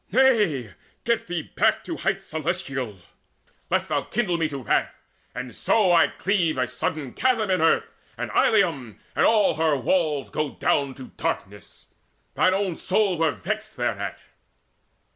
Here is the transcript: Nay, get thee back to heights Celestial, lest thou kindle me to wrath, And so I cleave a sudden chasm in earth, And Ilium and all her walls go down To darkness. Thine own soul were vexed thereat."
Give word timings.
Nay, 0.11 0.73
get 1.03 1.27
thee 1.27 1.43
back 1.55 1.83
to 1.83 1.95
heights 1.97 2.25
Celestial, 2.25 2.97
lest 3.69 3.87
thou 3.89 4.01
kindle 4.01 4.35
me 4.35 4.49
to 4.49 4.63
wrath, 4.63 4.91
And 5.35 5.53
so 5.53 5.91
I 5.91 6.07
cleave 6.07 6.57
a 6.57 6.67
sudden 6.67 7.13
chasm 7.13 7.51
in 7.51 7.61
earth, 7.61 7.93
And 8.17 8.31
Ilium 8.35 8.99
and 9.15 9.25
all 9.27 9.57
her 9.57 9.77
walls 9.77 10.31
go 10.31 10.55
down 10.55 10.95
To 10.95 11.09
darkness. 11.17 11.85
Thine 12.33 12.55
own 12.55 12.77
soul 12.77 13.19
were 13.19 13.29
vexed 13.29 13.77
thereat." 13.77 14.17